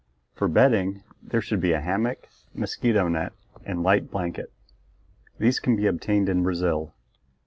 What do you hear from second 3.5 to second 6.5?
and light blanket. These can be obtained in